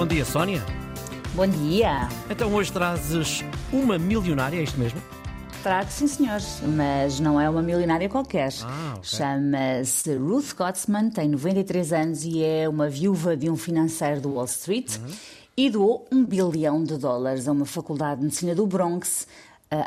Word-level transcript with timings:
Bom 0.00 0.06
dia, 0.06 0.24
Sónia. 0.24 0.64
Bom 1.34 1.46
dia. 1.46 2.08
Então 2.30 2.54
hoje 2.54 2.72
trazes 2.72 3.44
uma 3.70 3.98
milionária, 3.98 4.56
é 4.56 4.62
isto 4.62 4.80
mesmo? 4.80 4.98
Trago, 5.62 5.90
sim, 5.90 6.06
senhores, 6.06 6.62
mas 6.74 7.20
não 7.20 7.38
é 7.38 7.50
uma 7.50 7.60
milionária 7.60 8.08
qualquer. 8.08 8.50
Ah, 8.62 8.94
ok. 8.96 9.02
Chama-se 9.02 10.14
Ruth 10.14 10.54
Gottsman, 10.56 11.10
tem 11.10 11.28
93 11.28 11.92
anos 11.92 12.24
e 12.24 12.42
é 12.42 12.66
uma 12.66 12.88
viúva 12.88 13.36
de 13.36 13.50
um 13.50 13.58
financeiro 13.58 14.22
do 14.22 14.32
Wall 14.36 14.46
Street 14.46 14.96
e 15.54 15.68
doou 15.68 16.08
um 16.10 16.24
bilhão 16.24 16.82
de 16.82 16.96
dólares 16.96 17.46
a 17.46 17.52
uma 17.52 17.66
faculdade 17.66 18.20
de 18.20 18.24
medicina 18.24 18.54
do 18.54 18.66
Bronx. 18.66 19.26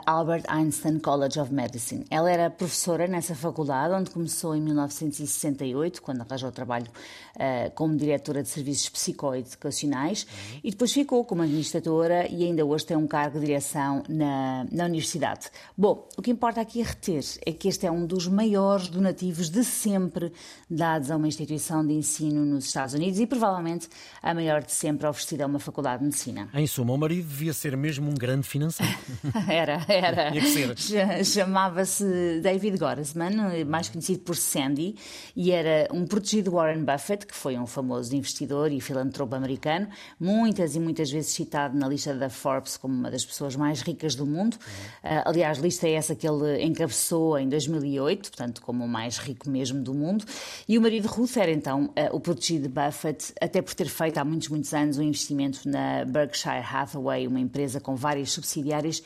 Albert 0.06 0.46
Einstein 0.48 0.98
College 1.00 1.40
of 1.40 1.54
Medicine. 1.54 2.06
Ela 2.10 2.32
era 2.32 2.50
professora 2.50 3.06
nessa 3.06 3.36
faculdade, 3.36 3.94
onde 3.94 4.10
começou 4.10 4.56
em 4.56 4.62
1968, 4.62 6.02
quando 6.02 6.22
arranjou 6.22 6.52
trabalho 6.52 6.88
eh, 7.36 7.70
como 7.76 7.98
diretora 7.98 8.42
de 8.42 8.48
serviços 8.48 8.88
psicoeducacionais, 8.88 10.26
e 10.64 10.72
depois 10.72 10.94
ficou 10.94 11.26
como 11.26 11.42
administradora 11.42 12.28
e 12.30 12.44
ainda 12.46 12.66
hoje 12.66 12.86
tem 12.86 12.96
um 12.96 13.08
cargo 13.08 13.40
de 13.40 13.46
direção 13.46 14.04
na, 14.08 14.66
na 14.72 14.86
universidade. 14.86 15.50
Bom, 15.78 16.08
o 16.18 16.22
que 16.22 16.32
importa 16.32 16.62
aqui 16.62 16.82
a 16.82 16.86
reter 16.86 17.24
é 17.46 17.52
que 17.52 17.68
este 17.68 17.86
é 17.86 17.92
um 17.92 18.06
dos 18.06 18.28
maiores 18.28 18.88
donativos 18.88 19.50
de 19.50 19.64
sempre 19.64 20.32
dados 20.70 21.12
a 21.12 21.18
uma 21.18 21.28
instituição 21.28 21.86
de 21.86 21.94
ensino 21.94 22.46
nos 22.46 22.66
Estados 22.66 22.94
Unidos 22.94 23.20
e 23.20 23.28
provavelmente 23.28 23.90
a 24.22 24.34
maior 24.34 24.64
de 24.64 24.72
sempre 24.72 25.08
oferecida 25.08 25.44
a 25.44 25.48
uma 25.48 25.60
faculdade 25.60 26.00
de 26.00 26.06
medicina. 26.06 26.50
Em 26.54 26.68
suma, 26.68 26.94
o 26.94 26.98
marido 26.98 27.28
devia 27.28 27.52
ser 27.52 27.76
mesmo 27.76 28.10
um 28.10 28.14
grande 28.14 28.48
financeiro. 28.48 28.94
Era, 29.50 29.73
era. 29.88 30.32
Cha- 30.76 31.24
Chamava-se 31.24 32.40
David 32.42 32.78
Gottesman, 32.78 33.64
mais 33.66 33.90
conhecido 33.90 34.20
por 34.22 34.36
Sandy, 34.36 34.96
e 35.36 35.52
era 35.52 35.88
um 35.94 36.06
protegido 36.06 36.50
de 36.50 36.56
Warren 36.56 36.84
Buffett, 36.84 37.26
que 37.26 37.36
foi 37.36 37.58
um 37.58 37.66
famoso 37.66 38.16
investidor 38.16 38.72
e 38.72 38.80
filantropo 38.82 39.36
americano, 39.36 39.88
muitas 40.20 40.76
e 40.76 40.80
muitas 40.80 41.10
vezes 41.12 41.32
citado 41.34 41.78
na 41.78 41.88
lista 41.88 42.14
da 42.14 42.30
Forbes 42.30 42.78
como 42.78 42.94
uma 42.94 43.10
das 43.12 43.26
pessoas 43.26 43.56
mais 43.56 43.82
ricas 43.82 44.16
do 44.16 44.26
mundo. 44.26 44.58
Ah, 45.04 45.24
aliás, 45.30 45.58
lista 45.60 45.88
é 45.88 45.94
essa 45.94 46.16
que 46.16 46.28
ele 46.28 46.64
encabeçou 46.64 47.38
em 47.38 47.48
2008, 47.50 48.30
portanto, 48.32 48.62
como 48.62 48.84
o 48.84 48.88
mais 48.88 49.18
rico 49.18 49.50
mesmo 49.50 49.82
do 49.82 49.94
mundo. 49.94 50.26
E 50.68 50.78
o 50.78 50.82
marido 50.82 51.08
Ruth 51.08 51.38
era 51.38 51.52
então 51.52 51.92
ah, 51.96 52.10
o 52.12 52.20
protegido 52.20 52.68
de 52.68 52.70
Buffett, 52.70 53.34
até 53.42 53.62
por 53.62 53.74
ter 53.74 53.88
feito 53.88 54.18
há 54.18 54.26
muitos, 54.26 54.48
muitos 54.50 54.74
anos 54.74 54.98
um 54.98 55.04
investimento 55.04 55.68
na 55.68 56.06
Berkshire 56.06 56.64
Hathaway, 56.64 57.28
uma 57.28 57.40
empresa 57.40 57.80
com 57.80 57.96
várias 57.96 58.32
subsidiárias 58.32 59.02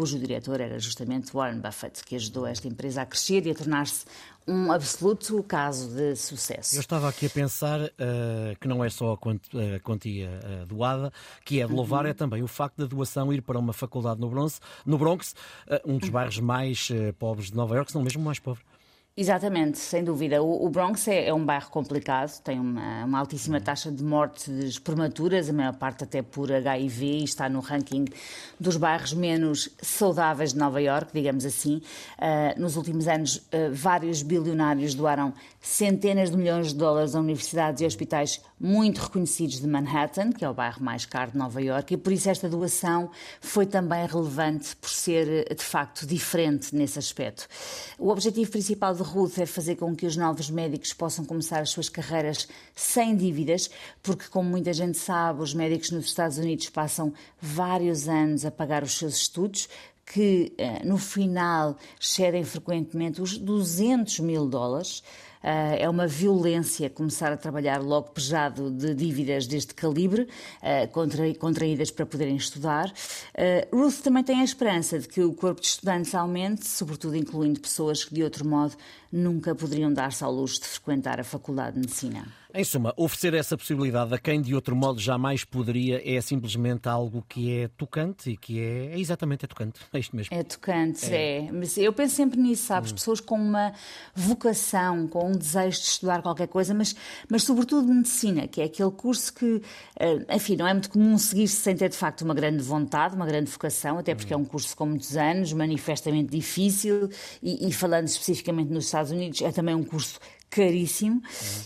cujo 0.00 0.18
diretor 0.18 0.62
era 0.62 0.78
justamente 0.78 1.30
Warren 1.34 1.60
Buffett, 1.60 2.02
que 2.02 2.16
ajudou 2.16 2.46
esta 2.46 2.66
empresa 2.66 3.02
a 3.02 3.06
crescer 3.06 3.46
e 3.46 3.50
a 3.50 3.54
tornar-se 3.54 4.06
um 4.48 4.72
absoluto 4.72 5.42
caso 5.42 5.90
de 5.94 6.16
sucesso. 6.16 6.74
Eu 6.74 6.80
estava 6.80 7.06
aqui 7.06 7.26
a 7.26 7.30
pensar 7.30 7.80
eh, 7.98 8.56
que 8.58 8.66
não 8.66 8.82
é 8.82 8.88
só 8.88 9.12
a 9.12 9.18
quant- 9.18 9.54
a 9.54 9.78
quantia 9.80 10.30
eh, 10.42 10.64
doada, 10.66 11.12
que 11.44 11.60
é 11.60 11.66
de 11.66 11.72
louvar, 11.74 12.06
é 12.06 12.14
também 12.14 12.42
o 12.42 12.48
facto 12.48 12.78
da 12.78 12.86
doação 12.86 13.30
ir 13.30 13.42
para 13.42 13.58
uma 13.58 13.74
faculdade 13.74 14.18
no 14.18 14.30
Bronx, 14.30 14.58
no 14.86 14.96
Bronx 14.96 15.34
eh, 15.68 15.82
um 15.84 15.98
dos 15.98 16.08
bairros 16.08 16.38
mais 16.40 16.88
pobres 17.18 17.50
de 17.50 17.56
Nova 17.56 17.74
Iorque, 17.74 17.92
se 17.92 17.96
não 17.98 18.02
mesmo 18.02 18.22
mais 18.22 18.38
pobre. 18.38 18.62
Exatamente, 19.20 19.78
sem 19.78 20.02
dúvida. 20.02 20.42
O, 20.42 20.64
o 20.64 20.70
Bronx 20.70 21.06
é, 21.06 21.26
é 21.26 21.34
um 21.34 21.44
bairro 21.44 21.68
complicado, 21.68 22.40
tem 22.40 22.58
uma, 22.58 23.04
uma 23.04 23.18
altíssima 23.18 23.60
taxa 23.60 23.92
de 23.92 24.02
mortes 24.02 24.78
prematuras, 24.78 25.50
a 25.50 25.52
maior 25.52 25.74
parte 25.74 26.04
até 26.04 26.22
por 26.22 26.50
HIV, 26.50 27.04
e 27.04 27.24
está 27.24 27.46
no 27.46 27.60
ranking 27.60 28.06
dos 28.58 28.78
bairros 28.78 29.12
menos 29.12 29.68
saudáveis 29.82 30.54
de 30.54 30.58
Nova 30.58 30.80
Iorque, 30.80 31.12
digamos 31.12 31.44
assim. 31.44 31.82
Ah, 32.16 32.54
nos 32.56 32.76
últimos 32.76 33.06
anos, 33.06 33.46
ah, 33.52 33.68
vários 33.70 34.22
bilionários 34.22 34.94
doaram 34.94 35.34
centenas 35.60 36.30
de 36.30 36.38
milhões 36.38 36.68
de 36.68 36.76
dólares 36.76 37.14
a 37.14 37.20
universidades 37.20 37.82
e 37.82 37.84
hospitais 37.84 38.40
muito 38.58 39.02
reconhecidos 39.02 39.60
de 39.60 39.66
Manhattan, 39.66 40.32
que 40.32 40.42
é 40.42 40.48
o 40.48 40.54
bairro 40.54 40.82
mais 40.82 41.04
caro 41.04 41.32
de 41.32 41.36
Nova 41.36 41.60
Iorque, 41.60 41.92
e 41.92 41.96
por 41.98 42.10
isso 42.10 42.30
esta 42.30 42.48
doação 42.48 43.10
foi 43.38 43.66
também 43.66 44.06
relevante 44.06 44.74
por 44.76 44.88
ser, 44.88 45.54
de 45.54 45.62
facto, 45.62 46.06
diferente 46.06 46.74
nesse 46.74 46.98
aspecto. 46.98 47.46
O 47.98 48.08
objetivo 48.08 48.50
principal 48.50 48.94
de 48.94 49.09
Ruth 49.10 49.38
é 49.38 49.46
fazer 49.46 49.74
com 49.74 49.94
que 49.94 50.06
os 50.06 50.16
novos 50.16 50.48
médicos 50.48 50.92
possam 50.92 51.24
começar 51.24 51.58
as 51.58 51.70
suas 51.70 51.88
carreiras 51.88 52.46
sem 52.76 53.16
dívidas, 53.16 53.68
porque, 54.02 54.28
como 54.28 54.48
muita 54.48 54.72
gente 54.72 54.96
sabe, 54.98 55.42
os 55.42 55.52
médicos 55.52 55.90
nos 55.90 56.06
Estados 56.06 56.38
Unidos 56.38 56.70
passam 56.70 57.12
vários 57.40 58.08
anos 58.08 58.46
a 58.46 58.52
pagar 58.52 58.84
os 58.84 58.96
seus 58.96 59.16
estudos, 59.16 59.68
que 60.06 60.52
eh, 60.56 60.84
no 60.84 60.96
final 60.96 61.76
excedem 62.00 62.44
frequentemente 62.44 63.20
os 63.20 63.36
200 63.36 64.20
mil 64.20 64.46
dólares. 64.46 65.02
Ah, 65.42 65.74
é 65.78 65.88
uma 65.88 66.06
violência 66.06 66.90
começar 66.90 67.32
a 67.32 67.36
trabalhar 67.36 67.78
logo 67.82 68.10
pejado 68.10 68.70
de 68.70 68.94
dívidas 68.94 69.46
deste 69.46 69.74
calibre, 69.74 70.28
contra- 70.92 71.34
contraídas 71.34 71.90
para 71.90 72.04
poderem 72.06 72.36
estudar. 72.36 72.92
Ah, 73.36 73.66
Ruth 73.74 74.00
também 74.02 74.22
tem 74.22 74.40
a 74.40 74.44
esperança 74.44 74.98
de 74.98 75.08
que 75.08 75.22
o 75.22 75.32
corpo 75.32 75.60
de 75.60 75.66
estudantes 75.66 76.14
aumente, 76.14 76.66
sobretudo 76.66 77.16
incluindo 77.16 77.60
pessoas 77.60 78.04
que 78.04 78.14
de 78.14 78.22
outro 78.22 78.46
modo 78.46 78.74
nunca 79.12 79.54
poderiam 79.54 79.92
dar-se 79.92 80.22
ao 80.22 80.32
luxo 80.32 80.60
de 80.60 80.66
frequentar 80.66 81.18
a 81.18 81.24
Faculdade 81.24 81.74
de 81.74 81.80
Medicina. 81.80 82.28
Em 82.52 82.64
suma, 82.64 82.92
oferecer 82.96 83.34
essa 83.34 83.56
possibilidade 83.56 84.12
a 84.12 84.18
quem 84.18 84.40
de 84.42 84.56
outro 84.56 84.74
modo 84.74 84.98
jamais 85.00 85.44
poderia 85.44 86.00
é 86.04 86.20
simplesmente 86.20 86.88
algo 86.88 87.24
que 87.28 87.56
é 87.60 87.68
tocante 87.68 88.30
e 88.30 88.36
que 88.36 88.58
é, 88.60 88.86
é 88.94 88.98
exatamente 88.98 89.44
é 89.44 89.48
tocante. 89.48 89.80
É 89.92 89.98
isto 89.98 90.16
mesmo. 90.16 90.36
É 90.36 90.42
tocante, 90.42 91.12
é. 91.12 91.48
Mas 91.52 91.76
eu 91.78 91.92
penso 91.92 92.16
sempre 92.16 92.40
nisso, 92.40 92.66
sabes? 92.66 92.90
Pessoas 92.92 93.20
com 93.20 93.36
uma 93.36 93.72
vocação, 94.14 95.06
com 95.08 95.29
um 95.30 95.38
desejo 95.38 95.78
de 95.78 95.86
estudar 95.86 96.22
qualquer 96.22 96.48
coisa, 96.48 96.74
mas, 96.74 96.94
mas 97.28 97.42
sobretudo 97.42 97.92
medicina, 97.92 98.46
que 98.46 98.60
é 98.60 98.64
aquele 98.64 98.90
curso 98.90 99.32
que, 99.32 99.62
eh, 99.98 100.24
enfim, 100.34 100.56
não 100.56 100.66
é 100.66 100.72
muito 100.72 100.90
comum 100.90 101.16
seguir-se 101.16 101.56
sem 101.56 101.76
ter 101.76 101.88
de 101.88 101.96
facto 101.96 102.22
uma 102.22 102.34
grande 102.34 102.62
vontade, 102.62 103.14
uma 103.14 103.26
grande 103.26 103.50
vocação, 103.50 103.98
até 103.98 104.14
porque 104.14 104.32
é 104.32 104.36
um 104.36 104.44
curso 104.44 104.76
com 104.76 104.86
muitos 104.86 105.16
anos, 105.16 105.52
manifestamente 105.52 106.30
difícil, 106.30 107.08
e, 107.42 107.68
e 107.68 107.72
falando 107.72 108.06
especificamente 108.06 108.70
nos 108.70 108.86
Estados 108.86 109.10
Unidos, 109.10 109.40
é 109.42 109.50
também 109.50 109.74
um 109.74 109.84
curso 109.84 110.18
caríssimo 110.50 111.22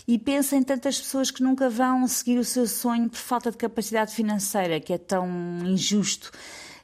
e 0.07 0.17
pensa 0.19 0.55
em 0.55 0.61
tantas 0.63 0.99
pessoas 0.99 1.31
que 1.31 1.41
nunca 1.41 1.69
vão 1.69 2.07
seguir 2.07 2.37
o 2.37 2.45
seu 2.45 2.67
sonho 2.67 3.09
por 3.09 3.17
falta 3.17 3.49
de 3.49 3.57
capacidade 3.57 4.13
financeira, 4.13 4.79
que 4.79 4.93
é 4.93 4.97
tão 4.97 5.27
injusto. 5.65 6.31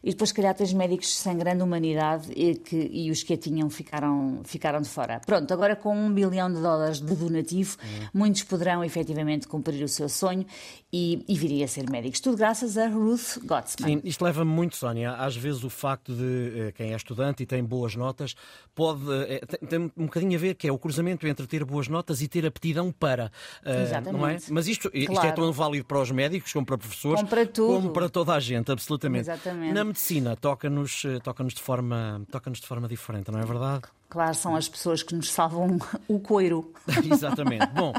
E 0.03 0.09
depois, 0.11 0.29
se 0.29 0.33
calhar, 0.33 0.55
tens 0.55 0.73
médicos 0.73 1.15
sem 1.15 1.37
grande 1.37 1.61
humanidade 1.61 2.31
e, 2.35 2.55
que, 2.55 2.89
e 2.91 3.11
os 3.11 3.21
que 3.21 3.33
a 3.33 3.37
tinham 3.37 3.69
ficaram, 3.69 4.41
ficaram 4.43 4.81
de 4.81 4.89
fora. 4.89 5.21
Pronto, 5.25 5.53
agora 5.53 5.75
com 5.75 5.95
um 5.95 6.11
bilhão 6.11 6.51
de 6.51 6.59
dólares 6.59 6.99
de 6.99 7.15
donativo, 7.15 7.77
muitos 8.13 8.41
poderão 8.43 8.83
efetivamente 8.83 9.47
cumprir 9.47 9.83
o 9.83 9.87
seu 9.87 10.09
sonho 10.09 10.43
e, 10.91 11.23
e 11.27 11.37
virem 11.37 11.63
a 11.63 11.67
ser 11.67 11.87
médicos. 11.89 12.19
Tudo 12.19 12.35
graças 12.37 12.77
a 12.77 12.87
Ruth 12.87 13.37
Gottsman. 13.45 13.97
Sim, 13.97 14.01
isto 14.03 14.23
leva-me 14.25 14.49
muito, 14.51 14.75
Sónia. 14.75 15.11
Às 15.13 15.35
vezes 15.35 15.63
o 15.63 15.69
facto 15.69 16.13
de 16.15 16.51
eh, 16.67 16.71
quem 16.71 16.93
é 16.93 16.95
estudante 16.95 17.43
e 17.43 17.45
tem 17.45 17.63
boas 17.63 17.95
notas 17.95 18.33
pode. 18.73 19.01
eh, 19.27 19.41
tem, 19.45 19.69
tem 19.69 19.91
um 19.95 20.05
bocadinho 20.05 20.35
a 20.35 20.41
ver 20.41 20.55
que 20.55 20.67
é 20.67 20.71
o 20.71 20.79
cruzamento 20.79 21.27
entre 21.27 21.45
ter 21.45 21.63
boas 21.63 21.87
notas 21.87 22.21
e 22.23 22.27
ter 22.27 22.43
aptidão 22.45 22.91
para. 22.91 23.31
Exatamente. 23.65 24.11
Não 24.19 24.27
é? 24.27 24.37
Mas 24.49 24.67
isto, 24.67 24.89
isto 24.93 25.11
é 25.11 25.15
Claro. 25.15 25.35
tão 25.35 25.51
válido 25.53 25.85
para 25.85 26.01
os 26.01 26.09
médicos, 26.11 26.51
como 26.51 26.65
para 26.65 26.77
professores, 26.77 27.17
Como 27.19 27.29
para 27.29 27.45
tudo. 27.45 27.73
como 27.73 27.89
para 27.91 28.09
toda 28.09 28.33
a 28.33 28.39
gente, 28.39 28.71
absolutamente. 28.71 29.21
Exatamente. 29.29 29.73
Na 29.73 29.90
medicina 29.91 30.35
toca-nos 30.35 31.03
eh, 31.05 31.19
toca 31.19 31.43
de, 31.43 31.61
forma, 31.61 32.25
toca 32.31 32.49
de 32.49 32.65
forma 32.65 32.87
diferente, 32.87 33.29
não 33.29 33.39
é 33.39 33.45
verdade? 33.45 33.83
Claro, 34.11 34.35
são 34.35 34.57
as 34.57 34.67
pessoas 34.67 35.01
que 35.01 35.15
nos 35.15 35.31
salvam 35.31 35.79
o 36.05 36.19
coiro. 36.19 36.73
Exatamente. 37.09 37.65
Bom, 37.67 37.93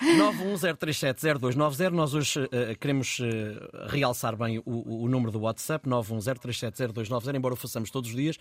910370290. 0.00 1.90
Nós 1.90 2.14
hoje 2.14 2.48
eh, 2.52 2.76
queremos 2.76 3.18
eh, 3.20 3.88
realçar 3.88 4.36
bem 4.36 4.62
o, 4.64 5.02
o 5.04 5.08
número 5.08 5.32
do 5.32 5.40
WhatsApp, 5.40 5.88
910370290, 5.88 7.34
embora 7.34 7.54
o 7.54 7.56
façamos 7.56 7.90
todos 7.90 8.10
os 8.10 8.14
dias, 8.14 8.38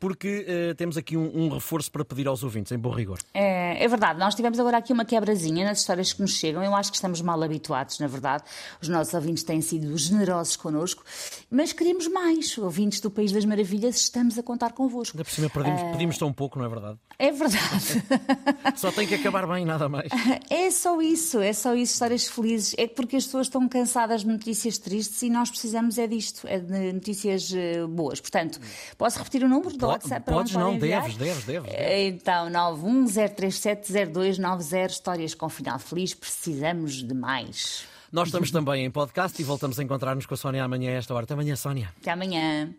porque 0.00 0.46
eh, 0.48 0.72
temos 0.72 0.96
aqui 0.96 1.14
um, 1.14 1.44
um 1.44 1.50
reforço 1.50 1.92
para 1.92 2.06
pedir 2.06 2.26
aos 2.26 2.42
ouvintes, 2.42 2.72
em 2.72 2.78
bom 2.78 2.90
rigor. 2.90 3.18
É, 3.34 3.84
é 3.84 3.86
verdade, 3.86 4.18
nós 4.18 4.34
tivemos 4.34 4.58
agora 4.58 4.78
aqui 4.78 4.94
uma 4.94 5.04
quebrazinha 5.04 5.66
nas 5.66 5.80
histórias 5.80 6.14
que 6.14 6.22
nos 6.22 6.38
chegam. 6.38 6.64
Eu 6.64 6.74
acho 6.74 6.90
que 6.90 6.96
estamos 6.96 7.20
mal 7.20 7.42
habituados, 7.42 7.98
na 7.98 8.06
verdade. 8.06 8.44
Os 8.80 8.88
nossos 8.88 9.12
ouvintes 9.12 9.42
têm 9.42 9.60
sido 9.60 9.94
generosos 9.98 10.56
connosco, 10.56 11.04
mas 11.50 11.74
queremos 11.74 12.08
mais. 12.08 12.56
Ouvintes 12.56 12.98
do 13.00 13.10
País 13.10 13.30
das 13.30 13.44
Maravilhas, 13.44 13.96
estamos 13.96 14.38
a 14.38 14.42
contar 14.42 14.72
convosco. 14.72 15.18
Ainda 15.18 15.24
por 15.24 15.30
cima 15.30 15.50
pedimos, 15.50 15.82
pedimos 15.92 16.16
tão 16.16 16.32
pouco, 16.32 16.58
não 16.58 16.61
é 16.64 16.68
verdade? 16.68 16.98
É 17.18 17.30
verdade. 17.30 18.02
Só 18.76 18.90
tem 18.90 19.06
que 19.06 19.14
acabar 19.14 19.46
bem, 19.46 19.64
nada 19.64 19.88
mais. 19.88 20.08
É 20.50 20.70
só 20.70 21.00
isso, 21.00 21.40
é 21.40 21.52
só 21.52 21.74
isso, 21.74 21.94
histórias 21.94 22.28
felizes. 22.28 22.74
É 22.78 22.86
porque 22.86 23.16
as 23.16 23.24
pessoas 23.24 23.46
estão 23.46 23.66
cansadas 23.68 24.22
de 24.22 24.28
notícias 24.28 24.78
tristes 24.78 25.22
e 25.22 25.30
nós 25.30 25.50
precisamos 25.50 25.98
é 25.98 26.06
disto, 26.06 26.46
é 26.46 26.58
de 26.58 26.92
notícias 26.92 27.52
eh, 27.54 27.86
boas. 27.86 28.20
Portanto, 28.20 28.60
posso 28.98 29.18
repetir 29.18 29.44
o 29.44 29.48
número 29.48 29.76
do 29.76 29.86
WhatsApp 29.86 30.26
Podes, 30.26 30.54
não, 30.54 30.78
deves, 30.78 31.16
deves, 31.16 31.44
deves. 31.44 31.72
deves. 31.72 32.14
Então, 32.14 32.50
910370290, 32.50 34.90
histórias 34.90 35.34
com 35.34 35.48
final 35.48 35.78
feliz, 35.78 36.14
precisamos 36.14 37.02
de 37.02 37.14
mais. 37.14 37.84
Nós 38.12 38.28
estamos 38.28 38.50
também 38.50 38.84
em 38.84 38.90
podcast 38.90 39.40
e 39.40 39.44
voltamos 39.44 39.80
a 39.80 39.82
encontrar-nos 39.82 40.26
com 40.26 40.34
a 40.34 40.36
Sónia 40.36 40.64
amanhã 40.64 40.90
a 40.90 40.94
esta 40.94 41.14
hora. 41.14 41.24
Até 41.24 41.32
amanhã, 41.32 41.56
Sónia. 41.56 41.90
Até 41.98 42.10
amanhã. 42.10 42.74